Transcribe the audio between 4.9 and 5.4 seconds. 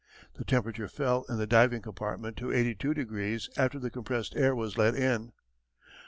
in.